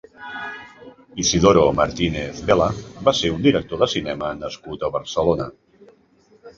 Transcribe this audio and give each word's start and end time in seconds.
Isidoro 1.23 1.65
Martínez-Vela 1.81 2.71
va 3.09 3.15
ser 3.21 3.33
un 3.37 3.47
director 3.47 3.85
de 3.85 3.93
cinema 3.95 4.35
nascut 4.43 4.91
a 4.91 4.95
Barcelona. 5.01 5.53